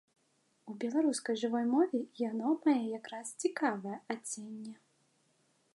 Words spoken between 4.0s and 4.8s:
адценне.